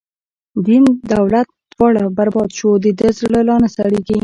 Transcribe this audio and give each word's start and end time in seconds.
دین 0.65 0.83
دولت 1.13 1.47
دواړه 1.73 2.03
بر 2.17 2.27
باد 2.35 2.49
شو، 2.57 2.69
د 2.83 2.85
ده 2.99 3.07
زړه 3.19 3.39
لا 3.47 3.55
نه 3.63 3.69
سړیږی 3.77 4.17